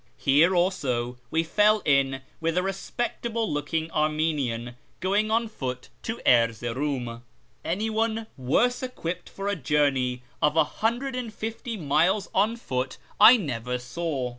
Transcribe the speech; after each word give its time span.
Here 0.17 0.55
also 0.55 1.17
we 1.29 1.43
fell 1.43 1.83
in 1.85 2.23
with 2.39 2.57
a 2.57 2.63
respectable 2.63 3.47
looking 3.53 3.91
Armenian 3.91 4.75
going 4.99 5.29
on 5.29 5.47
foot 5.47 5.89
to 6.01 6.19
Erzeroum. 6.25 7.21
Anyone 7.63 8.25
worse 8.35 8.81
equipped 8.81 9.29
for 9.29 9.47
a 9.47 9.55
journey 9.55 10.23
of 10.41 10.55
150 10.55 11.77
miles 11.77 12.29
on 12.33 12.55
foot 12.55 12.97
I 13.19 13.37
never 13.37 13.77
saw. 13.77 14.29